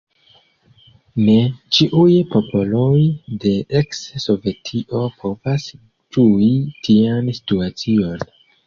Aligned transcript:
Ne 1.27 1.35
ĉiuj 1.77 2.15
popoloj 2.31 2.95
de 3.45 3.53
eks-Sovetio 3.83 5.05
povas 5.23 5.71
ĝui 5.71 6.53
tian 6.89 7.35
situacion. 7.43 8.31